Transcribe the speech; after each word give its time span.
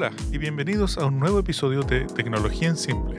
Hola 0.00 0.12
y 0.32 0.38
bienvenidos 0.38 0.96
a 0.96 1.04
un 1.04 1.20
nuevo 1.20 1.40
episodio 1.40 1.82
de 1.82 2.06
Tecnología 2.06 2.68
en 2.68 2.76
Simple, 2.78 3.16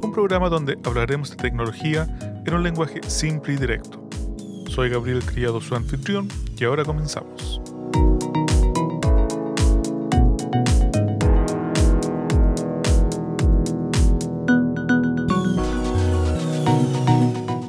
un 0.00 0.12
programa 0.12 0.48
donde 0.48 0.78
hablaremos 0.84 1.30
de 1.30 1.34
tecnología 1.34 2.06
en 2.46 2.54
un 2.54 2.62
lenguaje 2.62 3.00
simple 3.08 3.54
y 3.54 3.56
directo. 3.56 4.08
Soy 4.68 4.90
Gabriel 4.90 5.24
Criado, 5.24 5.60
su 5.60 5.74
anfitrión, 5.74 6.28
y 6.56 6.62
ahora 6.62 6.84
comenzamos. 6.84 7.60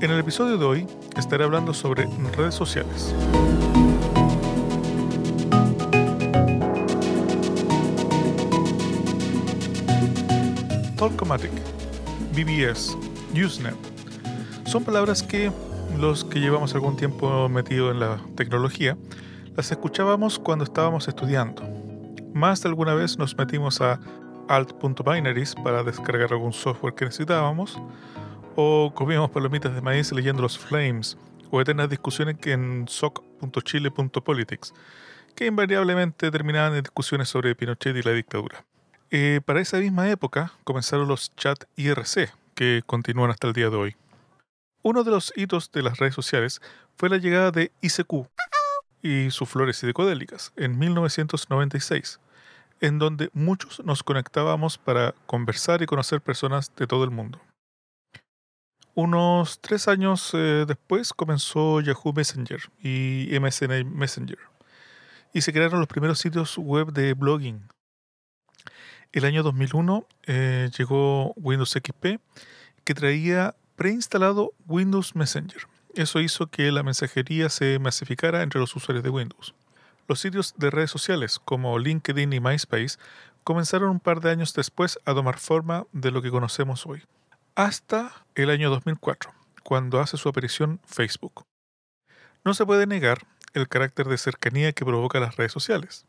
En 0.02 0.12
el 0.12 0.20
episodio 0.20 0.60
de 0.60 0.66
hoy 0.66 0.88
estaré 1.18 1.46
hablando 1.46 1.74
sobre 1.74 2.08
redes 2.38 2.54
sociales. 2.54 3.12
Talkomatic, 11.02 11.52
BBS, 12.36 12.96
Usenet. 13.34 13.74
Son 14.68 14.84
palabras 14.84 15.24
que 15.24 15.52
los 15.98 16.24
que 16.24 16.40
llevamos 16.40 16.76
algún 16.76 16.96
tiempo 16.96 17.50
metido 17.50 17.90
en 17.90 18.00
la 18.00 18.22
tecnología 18.36 18.96
las 19.56 19.72
escuchábamos 19.72 20.38
cuando 20.38 20.64
estábamos 20.64 21.08
estudiando. 21.08 21.64
Más 22.36 22.62
de 22.62 22.70
alguna 22.70 22.94
vez 22.94 23.18
nos 23.18 23.36
metimos 23.36 23.82
a 23.82 24.00
alt.binaries 24.48 25.56
para 25.56 25.84
descargar 25.84 26.34
algún 26.34 26.54
software 26.54 26.94
que 26.94 27.06
necesitábamos, 27.06 27.82
o 28.56 28.92
comíamos 28.94 29.32
palomitas 29.32 29.74
de 29.74 29.82
maíz 29.82 30.12
leyendo 30.12 30.44
los 30.44 30.60
flames, 30.60 31.18
o 31.50 31.60
eternas 31.60 31.90
discusiones 31.90 32.36
en 32.46 32.86
soc.chile.politics, 32.88 34.76
que 35.34 35.48
invariablemente 35.48 36.30
terminaban 36.30 36.76
en 36.76 36.84
discusiones 36.84 37.28
sobre 37.28 37.56
Pinochet 37.56 37.98
y 37.98 38.04
la 38.04 38.12
dictadura. 38.12 38.64
Eh, 39.14 39.42
para 39.44 39.60
esa 39.60 39.78
misma 39.78 40.10
época 40.10 40.54
comenzaron 40.64 41.10
los 41.10 41.36
chat 41.36 41.66
IRC, 41.76 42.34
que 42.56 42.82
continúan 42.86 43.30
hasta 43.30 43.48
el 43.48 43.54
día 43.54 43.70
de 43.70 43.76
hoy. 43.76 43.96
Uno 44.84 45.04
de 45.04 45.12
los 45.12 45.34
hitos 45.36 45.70
de 45.74 45.84
las 45.84 45.98
redes 45.98 46.16
sociales 46.16 46.62
fue 46.96 47.10
la 47.10 47.18
llegada 47.18 47.52
de 47.52 47.74
ICQ 47.82 48.30
y 49.02 49.30
sus 49.32 49.50
flores 49.50 49.76
psicodélicas 49.76 50.54
en 50.56 50.80
1996, 50.80 52.22
en 52.80 53.00
donde 53.00 53.30
muchos 53.34 53.84
nos 53.84 54.02
conectábamos 54.02 54.78
para 54.78 55.14
conversar 55.26 55.82
y 55.82 55.88
conocer 55.88 56.22
personas 56.22 56.74
de 56.78 56.88
todo 56.88 57.04
el 57.04 57.12
mundo. 57.12 57.42
Unos 58.96 59.60
tres 59.60 59.90
años 59.90 60.32
eh, 60.34 60.64
después 60.66 61.12
comenzó 61.12 61.82
Yahoo 61.82 62.14
Messenger 62.16 62.62
y 62.82 63.28
MSN 63.38 63.94
Messenger, 63.94 64.40
y 65.34 65.42
se 65.42 65.52
crearon 65.52 65.82
los 65.82 65.90
primeros 65.90 66.18
sitios 66.20 66.58
web 66.58 66.94
de 66.94 67.14
blogging 67.14 67.62
el 69.14 69.26
año 69.26 69.44
2001 69.44 70.06
eh, 70.28 70.70
llegó 70.78 71.34
Windows 71.36 71.72
XP 71.72 72.20
que 72.84 72.94
traía 72.94 73.56
preinstalado 73.76 74.54
Windows 74.68 75.16
Messenger. 75.16 75.68
Eso 75.96 76.20
hizo 76.22 76.48
que 76.48 76.72
la 76.72 76.84
mensajería 76.84 77.50
se 77.50 77.78
masificara 77.80 78.42
entre 78.42 78.60
los 78.60 78.76
usuarios 78.76 79.04
de 79.04 79.10
Windows. 79.10 79.54
Los 80.08 80.22
sitios 80.22 80.54
de 80.58 80.70
redes 80.70 80.92
sociales 80.92 81.40
como 81.44 81.78
LinkedIn 81.78 82.32
y 82.32 82.40
MySpace 82.40 82.98
comenzaron 83.44 83.90
un 83.90 84.00
par 84.00 84.22
de 84.22 84.32
años 84.32 84.54
después 84.54 85.00
a 85.06 85.14
tomar 85.14 85.38
forma 85.40 85.86
de 85.92 86.12
lo 86.12 86.22
que 86.22 86.32
conocemos 86.32 86.86
hoy. 86.86 87.04
Hasta 87.56 88.26
el 88.36 88.50
año 88.50 88.70
2004, 88.70 89.34
cuando 89.64 90.00
hace 90.00 90.16
su 90.16 90.30
aparición 90.30 90.80
Facebook. 90.86 91.46
No 92.46 92.54
se 92.54 92.66
puede 92.66 92.88
negar 92.88 93.26
el 93.54 93.68
carácter 93.68 94.08
de 94.08 94.18
cercanía 94.18 94.72
que 94.72 94.86
provoca 94.86 95.20
las 95.20 95.36
redes 95.36 95.52
sociales 95.52 96.06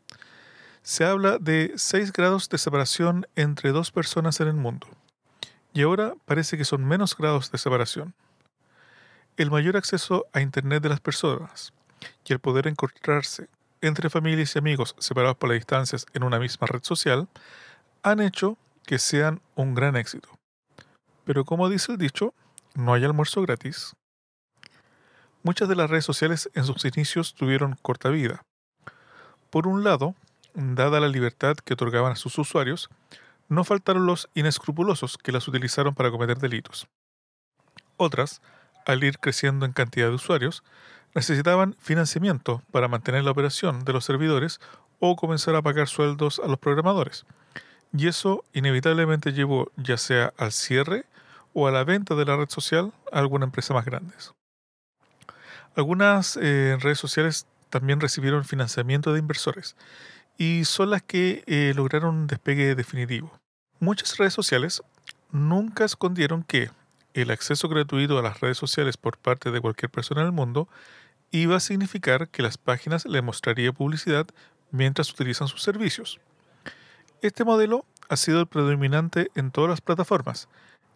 se 0.83 1.05
habla 1.05 1.37
de 1.39 1.73
6 1.77 2.11
grados 2.11 2.49
de 2.49 2.57
separación 2.57 3.25
entre 3.35 3.71
dos 3.71 3.91
personas 3.91 4.41
en 4.41 4.49
el 4.49 4.53
mundo. 4.53 4.87
Y 5.73 5.81
ahora 5.81 6.13
parece 6.25 6.57
que 6.57 6.65
son 6.65 6.85
menos 6.85 7.17
grados 7.17 7.51
de 7.51 7.57
separación. 7.57 8.13
El 9.37 9.49
mayor 9.49 9.77
acceso 9.77 10.27
a 10.33 10.41
Internet 10.41 10.83
de 10.83 10.89
las 10.89 10.99
personas 10.99 11.73
y 12.25 12.33
el 12.33 12.39
poder 12.39 12.67
encontrarse 12.67 13.47
entre 13.81 14.09
familias 14.09 14.55
y 14.55 14.59
amigos 14.59 14.93
separados 14.99 15.37
por 15.37 15.49
las 15.49 15.57
distancias 15.57 16.05
en 16.13 16.23
una 16.23 16.37
misma 16.37 16.67
red 16.67 16.83
social 16.83 17.27
han 18.03 18.19
hecho 18.19 18.57
que 18.85 18.99
sean 18.99 19.41
un 19.55 19.73
gran 19.73 19.95
éxito. 19.95 20.29
Pero 21.23 21.45
como 21.45 21.69
dice 21.69 21.93
el 21.93 21.97
dicho, 21.97 22.33
no 22.75 22.93
hay 22.93 23.05
almuerzo 23.05 23.41
gratis. 23.41 23.95
Muchas 25.43 25.69
de 25.69 25.75
las 25.75 25.89
redes 25.89 26.05
sociales 26.05 26.49
en 26.53 26.65
sus 26.65 26.83
inicios 26.83 27.33
tuvieron 27.33 27.77
corta 27.81 28.09
vida. 28.09 28.43
Por 29.49 29.67
un 29.67 29.83
lado, 29.83 30.15
dada 30.53 30.99
la 30.99 31.07
libertad 31.07 31.55
que 31.57 31.73
otorgaban 31.73 32.11
a 32.11 32.15
sus 32.15 32.37
usuarios, 32.37 32.89
no 33.49 33.63
faltaron 33.63 34.05
los 34.05 34.29
inescrupulosos 34.33 35.17
que 35.17 35.31
las 35.31 35.47
utilizaron 35.47 35.93
para 35.95 36.11
cometer 36.11 36.37
delitos. 36.37 36.87
Otras, 37.97 38.41
al 38.85 39.03
ir 39.03 39.19
creciendo 39.19 39.65
en 39.65 39.73
cantidad 39.73 40.07
de 40.07 40.15
usuarios, 40.15 40.63
necesitaban 41.15 41.75
financiamiento 41.79 42.63
para 42.71 42.87
mantener 42.87 43.23
la 43.23 43.31
operación 43.31 43.85
de 43.85 43.93
los 43.93 44.05
servidores 44.05 44.59
o 44.99 45.15
comenzar 45.15 45.55
a 45.55 45.61
pagar 45.61 45.87
sueldos 45.87 46.41
a 46.43 46.47
los 46.47 46.59
programadores. 46.59 47.25
Y 47.95 48.07
eso 48.07 48.43
inevitablemente 48.53 49.33
llevó 49.33 49.71
ya 49.75 49.97
sea 49.97 50.33
al 50.37 50.51
cierre 50.51 51.05
o 51.53 51.67
a 51.67 51.71
la 51.71 51.83
venta 51.83 52.15
de 52.15 52.25
la 52.25 52.35
red 52.35 52.49
social 52.49 52.91
a 53.11 53.19
alguna 53.19 53.45
empresa 53.45 53.73
más 53.73 53.85
grande. 53.85 54.15
Algunas 55.75 56.37
eh, 56.41 56.77
redes 56.79 56.97
sociales 56.97 57.45
también 57.69 57.99
recibieron 57.99 58.45
financiamiento 58.45 59.13
de 59.13 59.19
inversores 59.19 59.75
y 60.37 60.65
son 60.65 60.89
las 60.89 61.03
que 61.03 61.43
eh, 61.47 61.73
lograron 61.75 62.15
un 62.15 62.27
despegue 62.27 62.75
definitivo. 62.75 63.31
Muchas 63.79 64.17
redes 64.17 64.33
sociales 64.33 64.81
nunca 65.31 65.85
escondieron 65.85 66.43
que 66.43 66.69
el 67.13 67.31
acceso 67.31 67.69
gratuito 67.69 68.17
a 68.17 68.21
las 68.21 68.39
redes 68.39 68.57
sociales 68.57 68.97
por 68.97 69.17
parte 69.17 69.51
de 69.51 69.61
cualquier 69.61 69.91
persona 69.91 70.21
en 70.21 70.27
el 70.27 70.33
mundo 70.33 70.67
iba 71.31 71.55
a 71.55 71.59
significar 71.59 72.29
que 72.29 72.43
las 72.43 72.57
páginas 72.57 73.05
le 73.05 73.21
mostraría 73.21 73.71
publicidad 73.71 74.27
mientras 74.71 75.11
utilizan 75.11 75.47
sus 75.47 75.61
servicios. 75.61 76.19
Este 77.21 77.43
modelo 77.43 77.85
ha 78.09 78.17
sido 78.17 78.41
el 78.41 78.47
predominante 78.47 79.29
en 79.35 79.51
todas 79.51 79.69
las 79.69 79.81
plataformas, 79.81 80.47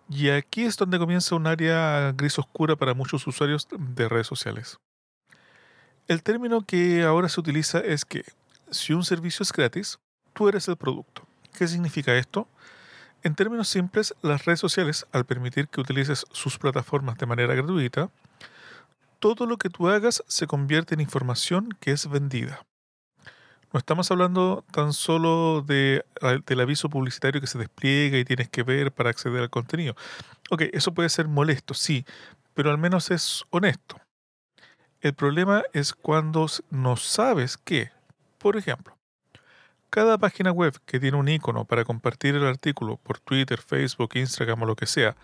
y 0.10 0.30
aquí 0.30 0.64
es 0.64 0.78
donde 0.78 1.00
comienza 1.00 1.36
un 1.36 1.48
área 1.48 2.12
gris 2.14 2.40
oscura 2.40 2.76
para 2.76 2.94
muchos 2.94 3.26
usuarios 3.28 3.68
de 3.72 4.08
redes 4.08 4.28
sociales. 4.28 4.78
El 6.08 6.24
término 6.24 6.62
que 6.62 7.04
ahora 7.04 7.28
se 7.28 7.40
utiliza 7.40 7.80
es 7.80 8.06
que 8.06 8.24
si 8.72 8.94
un 8.94 9.04
servicio 9.04 9.44
es 9.44 9.52
gratis, 9.52 10.00
tú 10.34 10.48
eres 10.50 10.68
el 10.68 10.78
producto. 10.78 11.28
¿Qué 11.58 11.68
significa 11.68 12.16
esto? 12.16 12.48
En 13.24 13.36
términos 13.36 13.68
simples, 13.68 14.16
las 14.22 14.46
redes 14.46 14.60
sociales, 14.60 15.08
al 15.12 15.26
permitir 15.26 15.68
que 15.68 15.82
utilices 15.82 16.26
sus 16.32 16.58
plataformas 16.58 17.18
de 17.18 17.26
manera 17.26 17.56
gratuita, 17.56 18.10
todo 19.20 19.46
lo 19.46 19.58
que 19.58 19.70
tú 19.70 19.90
hagas 19.90 20.24
se 20.28 20.48
convierte 20.48 20.94
en 20.94 21.02
información 21.02 21.70
que 21.80 21.92
es 21.92 22.08
vendida. 22.10 22.66
No 23.74 23.80
estamos 23.80 24.10
hablando 24.12 24.64
tan 24.72 24.94
solo 24.94 25.62
de, 25.62 26.06
del 26.46 26.60
aviso 26.62 26.90
publicitario 26.90 27.42
que 27.42 27.48
se 27.48 27.58
despliega 27.58 28.18
y 28.18 28.24
tienes 28.24 28.48
que 28.50 28.64
ver 28.64 28.94
para 28.94 29.10
acceder 29.10 29.42
al 29.42 29.50
contenido. 29.50 29.96
Ok, 30.50 30.64
eso 30.72 30.94
puede 30.94 31.10
ser 31.10 31.28
molesto, 31.28 31.74
sí, 31.74 32.06
pero 32.54 32.72
al 32.72 32.78
menos 32.78 33.12
es 33.12 33.44
honesto. 33.50 34.00
El 35.02 35.14
problema 35.14 35.64
es 35.74 35.94
cuando 35.94 36.48
no 36.70 36.96
sabes 36.96 37.58
qué 37.58 37.92
por 38.38 38.58
ejemplo, 38.58 38.98
cada 39.90 40.18
página 40.18 40.52
web 40.52 40.80
que 40.86 41.00
tiene 41.00 41.18
un 41.18 41.28
icono 41.28 41.66
para 41.66 41.86
compartir 41.86 42.36
el 42.36 42.46
artículo 42.46 42.98
por 42.98 43.20
Twitter, 43.20 43.60
Facebook, 43.60 44.12
Instagram 44.16 44.62
o 44.64 44.66
lo 44.66 44.76
que 44.76 44.86
sea, 44.86 45.16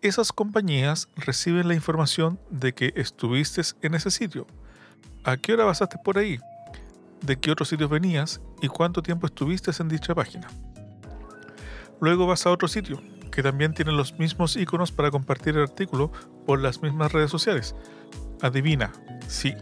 esas 0.00 0.32
compañías 0.32 1.08
reciben 1.16 1.68
la 1.68 1.74
información 1.74 2.38
de 2.50 2.74
que 2.74 2.92
estuviste 2.96 3.62
en 3.82 3.94
ese 3.94 4.10
sitio. 4.10 4.46
¿A 5.24 5.36
qué 5.36 5.54
hora 5.54 5.64
pasaste 5.64 5.96
por 6.04 6.18
ahí? 6.18 6.38
¿De 7.22 7.38
qué 7.38 7.50
otros 7.50 7.68
sitios 7.68 7.88
venías? 7.88 8.40
¿Y 8.60 8.68
cuánto 8.68 9.02
tiempo 9.02 9.26
estuviste 9.26 9.70
en 9.80 9.88
dicha 9.88 10.14
página? 10.14 10.48
Luego 12.00 12.26
vas 12.26 12.44
a 12.44 12.50
otro 12.50 12.68
sitio, 12.68 13.00
que 13.30 13.42
también 13.42 13.72
tiene 13.72 13.92
los 13.92 14.18
mismos 14.18 14.56
iconos 14.56 14.92
para 14.92 15.10
compartir 15.10 15.56
el 15.56 15.62
artículo 15.62 16.12
por 16.44 16.60
las 16.60 16.82
mismas 16.82 17.12
redes 17.12 17.30
sociales. 17.30 17.74
Adivina, 18.42 18.92
sí, 19.26 19.54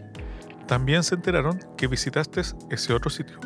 también 0.67 1.03
se 1.03 1.15
enteraron 1.15 1.59
que 1.77 1.87
visitaste 1.87 2.41
ese 2.69 2.93
otro 2.93 3.09
sitio. 3.09 3.39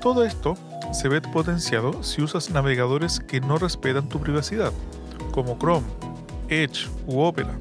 Todo 0.00 0.24
esto 0.24 0.54
se 0.92 1.08
ve 1.08 1.20
potenciado 1.20 2.02
si 2.02 2.22
usas 2.22 2.50
navegadores 2.50 3.20
que 3.20 3.40
no 3.40 3.58
respetan 3.58 4.08
tu 4.08 4.20
privacidad, 4.20 4.72
como 5.32 5.58
Chrome, 5.58 5.86
Edge 6.48 6.88
u 7.06 7.20
Opera, 7.20 7.58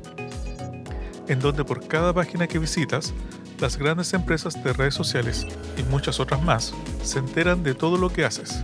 en 1.28 1.40
donde 1.40 1.64
por 1.64 1.88
cada 1.88 2.14
página 2.14 2.48
que 2.48 2.60
visitas, 2.60 3.14
las 3.60 3.78
grandes 3.78 4.14
empresas 4.14 4.62
de 4.64 4.74
redes 4.74 4.94
sociales 4.94 5.48
y 5.78 5.84
muchas 5.84 6.20
otras 6.20 6.44
más 6.44 6.74
se 7.04 7.20
enteran 7.20 7.64
de 7.64 7.74
todo 7.74 7.98
lo 7.98 8.12
que 8.12 8.26
haces. 8.26 8.62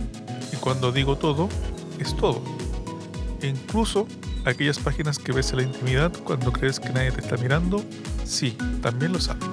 Y 0.52 0.56
cuando 0.56 0.92
digo 0.92 1.16
todo, 1.16 1.48
es 1.98 2.14
todo. 2.16 2.42
E 3.40 3.48
incluso 3.48 4.06
aquellas 4.44 4.78
páginas 4.78 5.18
que 5.18 5.32
ves 5.32 5.50
en 5.50 5.58
la 5.58 5.62
intimidad 5.64 6.12
cuando 6.24 6.52
crees 6.52 6.80
que 6.80 6.90
nadie 6.90 7.12
te 7.12 7.20
está 7.20 7.36
mirando, 7.36 7.84
sí, 8.24 8.56
también 8.80 9.12
lo 9.12 9.20
saben. 9.20 9.48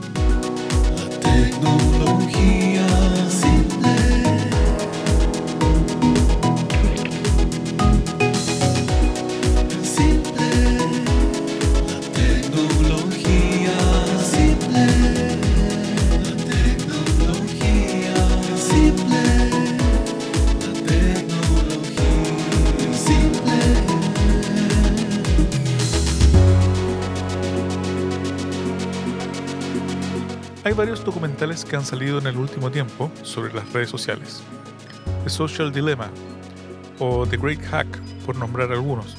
Tecnología 1.22 2.79
varios 30.80 31.04
documentales 31.04 31.66
que 31.66 31.76
han 31.76 31.84
salido 31.84 32.20
en 32.20 32.28
el 32.28 32.38
último 32.38 32.72
tiempo 32.72 33.12
sobre 33.24 33.54
las 33.54 33.70
redes 33.74 33.90
sociales. 33.90 34.42
The 35.26 35.30
Social 35.30 35.74
Dilemma 35.74 36.10
o 37.00 37.28
The 37.28 37.36
Great 37.36 37.62
Hack, 37.66 38.00
por 38.26 38.38
nombrar 38.38 38.72
algunos, 38.72 39.18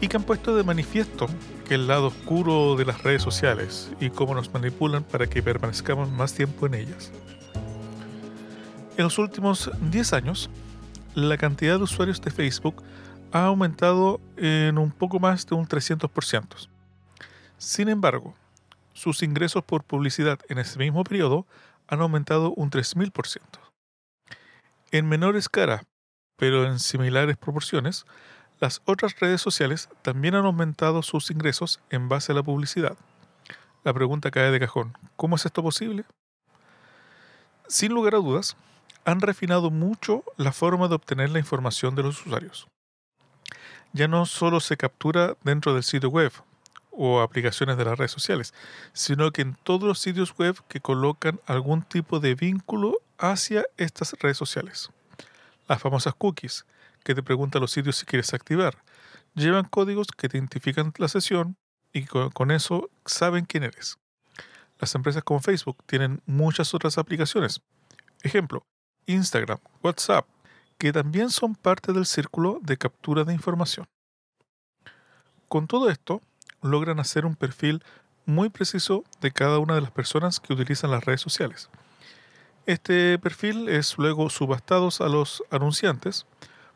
y 0.00 0.08
que 0.08 0.16
han 0.16 0.24
puesto 0.24 0.56
de 0.56 0.64
manifiesto 0.64 1.28
que 1.68 1.76
el 1.76 1.86
lado 1.86 2.08
oscuro 2.08 2.74
de 2.74 2.84
las 2.84 3.00
redes 3.04 3.22
sociales 3.22 3.92
y 4.00 4.10
cómo 4.10 4.34
nos 4.34 4.52
manipulan 4.52 5.04
para 5.04 5.28
que 5.28 5.40
permanezcamos 5.40 6.10
más 6.10 6.34
tiempo 6.34 6.66
en 6.66 6.74
ellas. 6.74 7.12
En 8.96 9.04
los 9.04 9.18
últimos 9.18 9.70
10 9.80 10.12
años, 10.14 10.50
la 11.14 11.36
cantidad 11.36 11.76
de 11.76 11.84
usuarios 11.84 12.20
de 12.20 12.32
Facebook 12.32 12.82
ha 13.30 13.44
aumentado 13.44 14.20
en 14.36 14.78
un 14.78 14.90
poco 14.90 15.20
más 15.20 15.46
de 15.46 15.54
un 15.54 15.68
300%. 15.68 16.68
Sin 17.56 17.88
embargo, 17.88 18.34
sus 18.98 19.22
ingresos 19.22 19.62
por 19.62 19.84
publicidad 19.84 20.40
en 20.48 20.58
ese 20.58 20.78
mismo 20.78 21.04
periodo 21.04 21.46
han 21.86 22.00
aumentado 22.00 22.52
un 22.54 22.70
3000%. 22.70 23.40
En 24.90 25.08
menor 25.08 25.36
escala, 25.36 25.84
pero 26.36 26.66
en 26.66 26.80
similares 26.80 27.36
proporciones, 27.36 28.06
las 28.58 28.82
otras 28.86 29.18
redes 29.20 29.40
sociales 29.40 29.88
también 30.02 30.34
han 30.34 30.44
aumentado 30.44 31.02
sus 31.02 31.30
ingresos 31.30 31.80
en 31.90 32.08
base 32.08 32.32
a 32.32 32.34
la 32.34 32.42
publicidad. 32.42 32.96
La 33.84 33.94
pregunta 33.94 34.32
cae 34.32 34.50
de 34.50 34.58
cajón, 34.58 34.98
¿cómo 35.14 35.36
es 35.36 35.46
esto 35.46 35.62
posible? 35.62 36.04
Sin 37.68 37.92
lugar 37.92 38.16
a 38.16 38.18
dudas, 38.18 38.56
han 39.04 39.20
refinado 39.20 39.70
mucho 39.70 40.24
la 40.36 40.50
forma 40.50 40.88
de 40.88 40.96
obtener 40.96 41.30
la 41.30 41.38
información 41.38 41.94
de 41.94 42.02
los 42.02 42.26
usuarios. 42.26 42.66
Ya 43.92 44.08
no 44.08 44.26
solo 44.26 44.58
se 44.58 44.76
captura 44.76 45.36
dentro 45.44 45.72
del 45.72 45.84
sitio 45.84 46.10
web 46.10 46.32
o 47.00 47.20
aplicaciones 47.20 47.78
de 47.78 47.84
las 47.84 47.96
redes 47.96 48.10
sociales, 48.10 48.52
sino 48.92 49.30
que 49.30 49.42
en 49.42 49.54
todos 49.54 49.84
los 49.84 50.00
sitios 50.00 50.36
web 50.36 50.56
que 50.66 50.80
colocan 50.80 51.40
algún 51.46 51.82
tipo 51.82 52.18
de 52.18 52.34
vínculo 52.34 52.98
hacia 53.18 53.64
estas 53.76 54.14
redes 54.14 54.36
sociales. 54.36 54.90
Las 55.68 55.80
famosas 55.80 56.14
cookies, 56.14 56.66
que 57.04 57.14
te 57.14 57.22
preguntan 57.22 57.62
los 57.62 57.70
sitios 57.70 57.96
si 57.96 58.04
quieres 58.04 58.34
activar, 58.34 58.78
llevan 59.34 59.64
códigos 59.64 60.08
que 60.08 60.28
te 60.28 60.38
identifican 60.38 60.92
la 60.98 61.06
sesión 61.06 61.56
y 61.92 62.04
con, 62.04 62.50
eso 62.50 62.90
saben 63.06 63.44
quién 63.44 63.62
eres. 63.62 63.96
Las 64.80 64.92
empresas 64.96 65.22
como 65.22 65.40
Facebook 65.40 65.78
tienen 65.86 66.20
muchas 66.26 66.74
otras 66.74 66.98
aplicaciones. 66.98 67.62
Ejemplo, 68.22 68.66
Instagram, 69.06 69.58
WhatsApp, 69.84 70.26
que 70.78 70.92
también 70.92 71.30
son 71.30 71.54
parte 71.54 71.92
del 71.92 72.06
círculo 72.06 72.58
de 72.60 72.76
captura 72.76 73.22
de 73.22 73.34
información. 73.34 73.86
Con 75.48 75.68
todo 75.68 75.88
esto, 75.88 76.22
logran 76.62 77.00
hacer 77.00 77.26
un 77.26 77.36
perfil 77.36 77.82
muy 78.26 78.50
preciso 78.50 79.04
de 79.20 79.32
cada 79.32 79.58
una 79.58 79.74
de 79.74 79.80
las 79.80 79.90
personas 79.90 80.40
que 80.40 80.52
utilizan 80.52 80.90
las 80.90 81.04
redes 81.04 81.20
sociales. 81.20 81.70
Este 82.66 83.18
perfil 83.18 83.68
es 83.68 83.96
luego 83.96 84.28
subastado 84.28 84.90
a 85.00 85.08
los 85.08 85.42
anunciantes, 85.50 86.26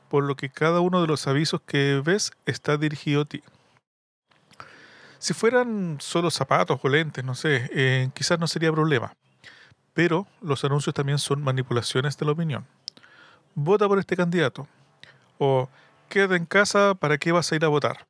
por 0.08 0.25
lo 0.25 0.37
que 0.37 0.49
cada 0.49 0.81
uno 0.81 1.02
de 1.02 1.06
los 1.06 1.26
avisos 1.26 1.61
que 1.67 2.00
ves 2.02 2.32
está 2.46 2.79
dirigido 2.79 3.23
a 3.23 3.25
ti. 3.26 3.43
Si 5.19 5.34
fueran 5.34 5.99
solo 6.00 6.31
zapatos 6.31 6.81
o 6.82 6.88
lentes, 6.88 7.25
no 7.25 7.35
sé, 7.35 7.70
eh, 7.73 8.11
quizás 8.14 8.38
no 8.38 8.46
sería 8.46 8.73
problema. 8.73 9.14
Pero 9.94 10.26
los 10.40 10.64
anuncios 10.64 10.94
también 10.94 11.19
son 11.19 11.43
manipulaciones 11.43 12.17
de 12.17 12.26
la 12.26 12.32
opinión. 12.32 12.67
Vota 13.55 13.87
por 13.87 13.99
este 13.99 14.17
candidato. 14.17 14.67
O 15.38 15.69
quédate 16.08 16.37
en 16.37 16.46
casa, 16.46 16.94
¿para 16.94 17.19
qué 17.19 17.32
vas 17.32 17.52
a 17.52 17.56
ir 17.56 17.64
a 17.64 17.69
votar? 17.69 18.06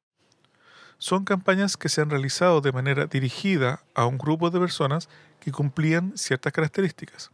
Son 1.02 1.25
campañas 1.25 1.76
que 1.76 1.88
se 1.88 2.00
han 2.00 2.10
realizado 2.10 2.60
de 2.60 2.70
manera 2.70 3.06
dirigida 3.06 3.82
a 3.93 4.06
un 4.06 4.19
grupo 4.19 4.50
de 4.50 4.60
personas 4.60 5.08
que 5.40 5.50
cumplían 5.50 6.16
ciertas 6.16 6.52
características. 6.52 7.32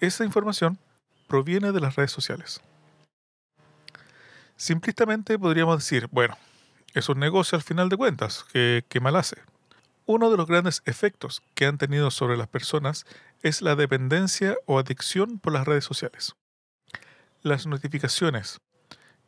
Esa 0.00 0.24
información 0.24 0.80
proviene 1.28 1.70
de 1.70 1.78
las 1.78 1.94
redes 1.94 2.10
sociales. 2.10 2.60
Simplistamente 4.56 5.38
podríamos 5.38 5.78
decir, 5.78 6.08
bueno, 6.10 6.36
es 6.92 7.08
un 7.08 7.20
negocio 7.20 7.54
al 7.54 7.62
final 7.62 7.88
de 7.88 7.96
cuentas, 7.96 8.44
que, 8.52 9.00
mal 9.00 9.14
hace. 9.14 9.36
Uno 10.04 10.28
de 10.28 10.36
los 10.36 10.48
grandes 10.48 10.82
efectos 10.84 11.40
que 11.54 11.66
han 11.66 11.78
tenido 11.78 12.10
sobre 12.10 12.36
las 12.36 12.48
personas 12.48 13.06
es 13.42 13.62
la 13.62 13.76
dependencia 13.76 14.56
o 14.66 14.76
adicción 14.76 15.38
por 15.38 15.52
las 15.52 15.68
redes 15.68 15.84
sociales. 15.84 16.34
Las 17.42 17.68
notificaciones, 17.68 18.58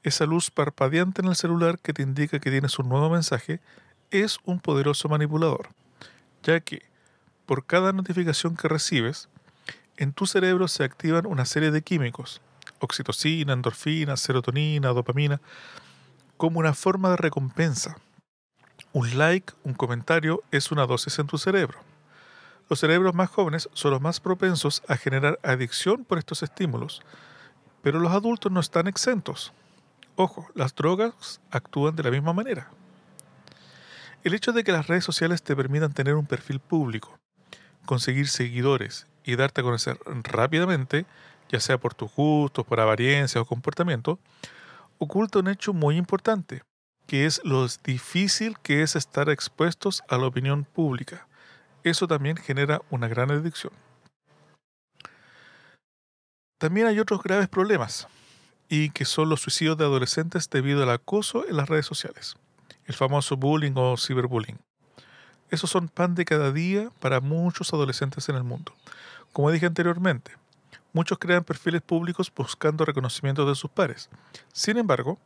esa 0.03 0.27
luz 0.27 0.51
parpadeante 0.51 1.23
en 1.23 1.29
el 1.29 1.37
celular 1.37 1.79
que 1.79 1.93
te 1.93 2.03
indica 2.03 2.39
que 2.39 2.51
tienes 2.51 2.79
un 2.79 2.89
nuevo 2.89 3.11
mensaje 3.11 3.61
es 4.11 4.39
un 4.45 4.61
poderoso 4.61 5.09
manipulador, 5.09 5.69
ya 6.43 6.61
que 6.61 6.83
por 7.47 7.67
cada 7.67 7.93
notificación 7.93 8.57
que 8.57 8.69
recibes, 8.69 9.29
en 9.97 10.13
tu 10.13 10.27
cerebro 10.27 10.69
se 10.69 10.85
activan 10.85 11.27
una 11.27 11.45
serie 11.45 11.71
de 11.71 11.83
químicos, 11.83 12.41
oxitocina, 12.79 13.53
endorfina, 13.53 14.17
serotonina, 14.17 14.89
dopamina, 14.89 15.41
como 16.37 16.59
una 16.59 16.73
forma 16.73 17.11
de 17.11 17.17
recompensa. 17.17 17.99
Un 18.93 19.19
like, 19.19 19.53
un 19.63 19.75
comentario 19.75 20.43
es 20.51 20.73
una 20.73 20.87
dosis 20.87 21.19
en 21.19 21.27
tu 21.27 21.39
cerebro. 21.39 21.79
Los 22.69 22.81
cerebros 22.81 23.15
más 23.15 23.29
jóvenes 23.29 23.69
son 23.73 23.91
los 23.91 24.01
más 24.01 24.21
propensos 24.21 24.83
a 24.89 24.97
generar 24.97 25.39
adicción 25.43 26.05
por 26.05 26.19
estos 26.19 26.43
estímulos, 26.43 27.03
pero 27.83 27.99
los 27.99 28.13
adultos 28.13 28.51
no 28.51 28.61
están 28.61 28.87
exentos. 28.87 29.53
Ojo, 30.17 30.47
las 30.55 30.75
drogas 30.75 31.41
actúan 31.51 31.97
de 31.97 32.03
la 32.03 32.11
misma 32.11 32.33
manera. 32.33 32.71
El 34.23 34.35
hecho 34.35 34.53
de 34.53 34.65
que 34.65 34.73
las 34.73 34.87
redes 34.87 35.05
sociales 35.05 35.43
te 35.43 35.57
permitan 35.57 35.93
tener 35.93 36.15
un 36.15 36.27
perfil 36.27 36.61
público, 36.61 37.19
conseguir 37.87 38.29
seguidores 38.29 39.07
y 39.25 39.37
darte 39.37 39.63
a 39.63 39.65
conocer 39.65 39.99
rápidamente, 40.25 41.07
ya 41.49 41.59
sea 41.59 41.79
por 41.79 41.95
tus 41.95 42.13
gustos, 42.15 42.67
por 42.67 42.81
apariencia 42.81 43.41
o 43.41 43.47
comportamiento, 43.47 44.19
oculta 44.99 45.39
un 45.39 45.49
hecho 45.49 45.73
muy 45.73 45.97
importante, 45.97 46.63
que 47.07 47.25
es 47.25 47.41
lo 47.45 47.67
difícil 47.83 48.59
que 48.59 48.83
es 48.83 48.95
estar 48.95 49.31
expuestos 49.31 50.03
a 50.09 50.19
la 50.19 50.27
opinión 50.27 50.65
pública. 50.65 51.27
Eso 51.83 52.07
también 52.07 52.37
genera 52.37 52.83
una 52.91 53.09
gran 53.09 53.31
adicción. 53.31 53.73
También 56.59 56.87
hay 56.87 57.01
otros 57.01 57.23
graves 57.23 57.49
problemas, 57.49 58.07
y 58.73 58.91
que 58.91 59.05
son 59.05 59.29
los 59.29 59.41
suicidios 59.41 59.77
de 59.77 59.85
adolescentes 59.85 60.49
debido 60.49 60.85
al 60.85 60.91
acoso 60.91 61.45
en 61.47 61.57
las 61.57 61.69
redes 61.69 61.85
sociales, 61.85 62.37
el 62.87 62.95
famoso 62.95 63.37
bullying 63.37 63.73
o 63.75 63.97
ciberbullying. 63.97 64.59
Esos 65.51 65.69
son 65.69 65.89
pan 65.89 66.15
de 66.15 66.25
cada 66.25 66.53
día 66.53 66.89
para 67.01 67.21
muchos 67.21 67.75
adolescentes 67.75 68.29
en 68.29 68.37
el 68.37 68.45
mundo. 68.45 68.73
Como 69.33 69.51
dije 69.51 69.67
anteriormente, 69.67 70.31
muchos 70.93 71.19
crean 71.19 71.43
perfiles 71.43 71.83
públicos 71.83 72.33
buscando 72.35 72.85
reconocimiento 72.85 73.45
de 73.45 73.57
sus 73.57 73.73
pares. 73.73 74.09
Sin 74.53 74.79
embargo, 74.79 75.19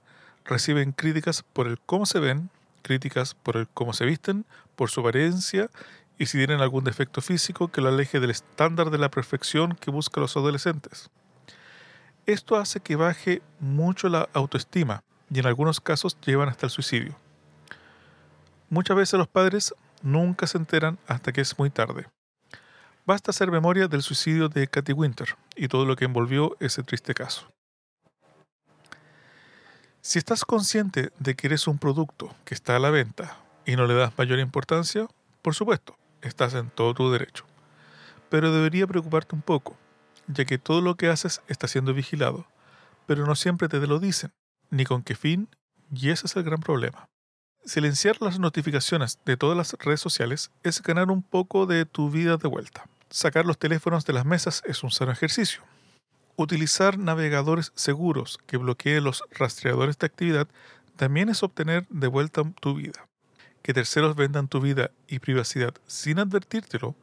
reciben 0.47 0.93
críticas 0.93 1.43
por 1.43 1.67
el 1.67 1.79
cómo 1.79 2.07
se 2.07 2.21
ven, 2.21 2.49
críticas 2.81 3.35
por 3.35 3.59
el 3.59 3.69
cómo 3.69 3.93
se 3.93 4.07
visten, 4.07 4.47
por 4.75 4.91
su 4.91 5.01
apariencia 5.01 5.71
y 6.19 6.27
si 6.27 6.39
tienen 6.39 6.63
algún 6.63 6.85
defecto 6.85 7.21
físico 7.21 7.69
que 7.69 7.83
lo 7.83 7.91
aleje 7.91 8.21
del 8.21 8.31
estándar 8.31 8.89
de 8.89 8.99
la 8.99 9.11
perfección 9.11 9.77
que 9.79 9.91
buscan 9.91 10.23
los 10.23 10.35
adolescentes. 10.35 11.11
Esto 12.27 12.57
hace 12.57 12.81
que 12.81 12.97
baje 12.97 13.43
mucho 13.61 14.09
la 14.09 14.29
autoestima 14.33 15.03
y 15.31 15.41
en 15.41 15.47
algunos 15.47 15.81
casos 15.81 16.17
llevan 16.25 16.49
hasta 16.49 16.67
el 16.67 16.71
suicidio. 16.71 17.17
Muchas 18.71 18.97
veces 18.97 19.19
los 19.19 19.29
padres 19.29 19.75
nunca 20.03 20.47
se 20.47 20.57
enteran 20.57 20.99
hasta 21.07 21.33
que 21.33 21.43
es 21.43 21.59
muy 21.59 21.71
tarde. 21.71 22.07
Basta 23.05 23.31
hacer 23.31 23.51
memoria 23.51 23.89
del 23.89 24.03
suicidio 24.03 24.49
de 24.49 24.67
Katy 24.67 24.93
Winter 24.95 25.37
y 25.55 25.69
todo 25.69 25.85
lo 25.85 25.97
que 25.97 26.07
envolvió 26.07 26.57
ese 26.61 26.83
triste 26.83 27.13
caso. 27.13 27.47
Si 30.01 30.19
estás 30.19 30.45
consciente 30.45 31.11
de 31.19 31.35
que 31.35 31.47
eres 31.47 31.67
un 31.67 31.79
producto 31.79 32.35
que 32.45 32.55
está 32.55 32.77
a 32.77 32.79
la 32.79 32.91
venta 32.91 33.37
y 33.67 33.77
no 33.77 33.87
le 33.87 33.95
das 33.95 34.17
mayor 34.17 34.39
importancia, 34.39 35.07
por 35.43 35.55
supuesto, 35.55 35.97
estás 36.23 36.55
en 36.55 36.71
todo 36.71 36.95
tu 36.95 37.11
derecho. 37.11 37.45
Pero 38.31 38.53
debería 38.53 38.87
preocuparte 38.87 39.35
un 39.35 39.43
poco, 39.43 39.77
ya 40.27 40.45
que 40.45 40.59
todo 40.59 40.81
lo 40.81 40.97
que 40.97 41.09
haces 41.09 41.43
está 41.49 41.69
siendo 41.69 41.95
vigilado, 41.95 42.47
pero 43.07 43.27
no 43.27 43.35
siempre 43.35 43.69
te 43.69 43.79
lo 43.87 43.99
dicen, 43.99 44.33
ni 44.71 44.85
con 44.85 45.03
qué 45.03 45.15
fin, 45.15 45.49
y 45.95 46.11
ese 46.11 46.27
es 46.27 46.37
el 46.37 46.43
gran 46.43 46.61
problema. 46.61 47.09
Silenciar 47.65 48.21
las 48.21 48.39
notificaciones 48.39 49.19
de 49.25 49.37
todas 49.37 49.57
las 49.57 49.73
redes 49.73 50.01
sociales 50.01 50.51
es 50.63 50.83
ganar 50.83 51.11
un 51.11 51.23
poco 51.23 51.67
de 51.67 51.87
tu 51.87 52.11
vida 52.11 52.37
de 52.37 52.49
vuelta. 52.49 52.87
Sacar 53.09 53.47
los 53.47 53.59
teléfonos 53.59 54.05
de 54.05 54.13
las 54.13 54.27
mesas 54.27 54.63
es 54.67 54.83
un 54.83 54.91
sano 54.91 55.13
ejercicio. 55.13 55.63
Utilizar 56.37 56.99
navegadores 56.99 57.73
seguros 57.75 58.39
que 58.47 58.57
bloqueen 58.57 59.05
los 59.05 59.23
rastreadores 59.31 59.99
de 59.99 60.07
actividad 60.07 60.49
también 60.97 61.29
es 61.29 61.43
obtener 61.43 61.87
de 61.89 62.09
vuelta 62.09 62.43
tu 62.61 62.75
vida. 62.75 63.07
Que 63.63 63.73
terceros 63.73 64.15
vendan 64.15 64.49
tu 64.49 64.61
vida 64.61 64.91
y 65.09 65.21
privacidad 65.21 65.75
sin 65.87 66.19
advertírtelo 66.19 66.97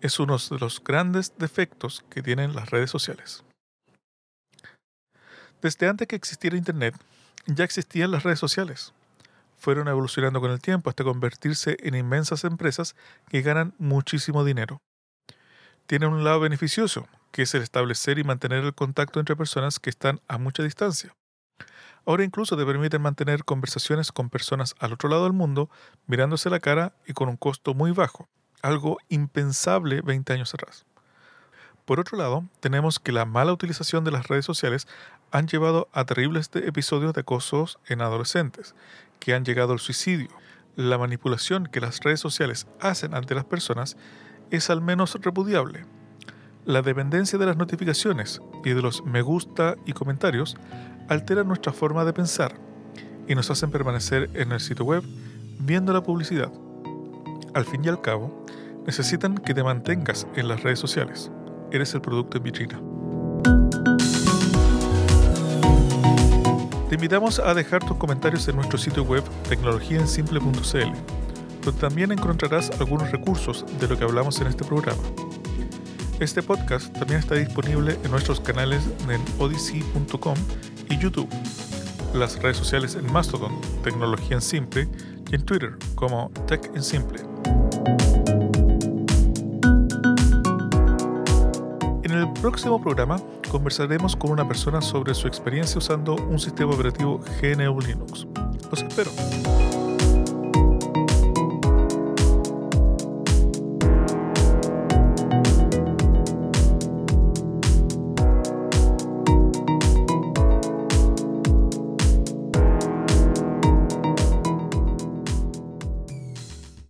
es 0.00 0.20
uno 0.20 0.36
de 0.38 0.58
los 0.58 0.82
grandes 0.82 1.36
defectos 1.38 2.04
que 2.10 2.22
tienen 2.22 2.54
las 2.54 2.70
redes 2.70 2.90
sociales. 2.90 3.44
Desde 5.60 5.88
antes 5.88 6.06
que 6.06 6.16
existiera 6.16 6.56
Internet, 6.56 6.94
ya 7.46 7.64
existían 7.64 8.10
las 8.10 8.22
redes 8.22 8.38
sociales. 8.38 8.92
Fueron 9.56 9.88
evolucionando 9.88 10.40
con 10.40 10.52
el 10.52 10.60
tiempo 10.60 10.88
hasta 10.88 11.02
convertirse 11.02 11.76
en 11.80 11.96
inmensas 11.96 12.44
empresas 12.44 12.94
que 13.28 13.42
ganan 13.42 13.74
muchísimo 13.78 14.44
dinero. 14.44 14.80
tienen 15.86 16.10
un 16.10 16.22
lado 16.22 16.38
beneficioso, 16.40 17.08
que 17.32 17.42
es 17.42 17.54
el 17.54 17.62
establecer 17.62 18.18
y 18.18 18.24
mantener 18.24 18.62
el 18.62 18.74
contacto 18.74 19.20
entre 19.20 19.36
personas 19.36 19.80
que 19.80 19.88
están 19.88 20.20
a 20.28 20.36
mucha 20.36 20.62
distancia. 20.62 21.14
Ahora 22.04 22.24
incluso 22.24 22.56
te 22.56 22.66
permiten 22.66 23.00
mantener 23.00 23.44
conversaciones 23.44 24.12
con 24.12 24.28
personas 24.28 24.74
al 24.78 24.92
otro 24.92 25.08
lado 25.08 25.24
del 25.24 25.32
mundo, 25.32 25.70
mirándose 26.06 26.50
la 26.50 26.60
cara 26.60 26.94
y 27.06 27.14
con 27.14 27.28
un 27.28 27.38
costo 27.38 27.72
muy 27.72 27.92
bajo, 27.92 28.28
algo 28.62 28.98
impensable 29.08 30.00
20 30.02 30.32
años 30.32 30.54
atrás. 30.54 30.84
Por 31.84 32.00
otro 32.00 32.18
lado, 32.18 32.44
tenemos 32.60 32.98
que 32.98 33.12
la 33.12 33.24
mala 33.24 33.52
utilización 33.52 34.04
de 34.04 34.10
las 34.10 34.28
redes 34.28 34.44
sociales 34.44 34.86
han 35.30 35.46
llevado 35.46 35.88
a 35.92 36.04
terribles 36.04 36.50
episodios 36.54 37.14
de 37.14 37.22
acosos 37.22 37.78
en 37.86 38.02
adolescentes, 38.02 38.74
que 39.20 39.34
han 39.34 39.44
llegado 39.44 39.72
al 39.72 39.78
suicidio. 39.78 40.28
La 40.76 40.98
manipulación 40.98 41.66
que 41.66 41.80
las 41.80 42.00
redes 42.00 42.20
sociales 42.20 42.66
hacen 42.80 43.14
ante 43.14 43.34
las 43.34 43.44
personas 43.44 43.96
es 44.50 44.70
al 44.70 44.80
menos 44.80 45.14
repudiable. 45.20 45.86
La 46.66 46.82
dependencia 46.82 47.38
de 47.38 47.46
las 47.46 47.56
notificaciones 47.56 48.42
y 48.64 48.70
de 48.70 48.82
los 48.82 49.02
me 49.04 49.22
gusta 49.22 49.76
y 49.86 49.94
comentarios 49.94 50.56
altera 51.08 51.42
nuestra 51.42 51.72
forma 51.72 52.04
de 52.04 52.12
pensar 52.12 52.54
y 53.26 53.34
nos 53.34 53.50
hacen 53.50 53.70
permanecer 53.70 54.30
en 54.34 54.52
el 54.52 54.60
sitio 54.60 54.84
web 54.84 55.02
viendo 55.58 55.92
la 55.92 56.02
publicidad. 56.02 56.52
Al 57.54 57.64
fin 57.64 57.84
y 57.84 57.88
al 57.88 58.02
cabo, 58.02 58.37
necesitan 58.88 59.36
que 59.36 59.52
te 59.52 59.62
mantengas 59.62 60.26
en 60.34 60.48
las 60.48 60.62
redes 60.62 60.78
sociales 60.78 61.30
eres 61.70 61.92
el 61.92 62.00
producto 62.00 62.38
en 62.38 62.42
vitrina. 62.42 62.80
Te 66.88 66.94
invitamos 66.94 67.38
a 67.38 67.52
dejar 67.52 67.84
tus 67.84 67.98
comentarios 67.98 68.48
en 68.48 68.56
nuestro 68.56 68.78
sitio 68.78 69.02
web 69.02 69.22
tecnologiaensimple.cl, 69.46 70.92
donde 71.66 71.80
también 71.80 72.12
encontrarás 72.12 72.70
algunos 72.80 73.10
recursos 73.10 73.66
de 73.78 73.88
lo 73.88 73.98
que 73.98 74.04
hablamos 74.04 74.40
en 74.40 74.46
este 74.46 74.64
programa. 74.64 75.02
Este 76.18 76.42
podcast 76.42 76.90
también 76.98 77.20
está 77.20 77.34
disponible 77.34 77.98
en 78.02 78.10
nuestros 78.10 78.40
canales 78.40 78.88
en 79.10 79.22
odyssey.com 79.38 80.36
y 80.88 80.96
YouTube, 80.96 81.28
las 82.14 82.40
redes 82.40 82.56
sociales 82.56 82.94
en 82.94 83.12
Mastodon, 83.12 83.52
Tecnología 83.84 84.36
en 84.36 84.40
Simple, 84.40 84.88
y 85.30 85.34
en 85.34 85.44
Twitter 85.44 85.76
como 85.94 86.30
Tech 86.46 86.70
en 86.74 86.82
Simple. 86.82 87.20
Próximo 92.26 92.80
programa 92.80 93.20
conversaremos 93.50 94.16
con 94.16 94.30
una 94.30 94.46
persona 94.46 94.80
sobre 94.80 95.14
su 95.14 95.26
experiencia 95.26 95.78
usando 95.78 96.14
un 96.14 96.38
sistema 96.38 96.72
operativo 96.72 97.20
GNU 97.40 97.80
Linux. 97.80 98.26
Los 98.70 98.82
espero. 98.82 99.10